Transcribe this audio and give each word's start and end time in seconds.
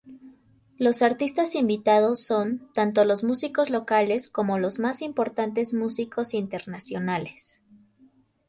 Los 0.79 1.03
artistas 1.03 1.53
invitados 1.53 2.21
son, 2.25 2.71
tanto 2.73 3.05
los 3.05 3.23
músicos 3.23 3.69
locales, 3.69 4.29
como 4.31 4.57
los 4.57 4.79
más 4.79 5.03
importantes 5.03 5.75
músicos 5.75 6.33
internacionales. 6.33 7.61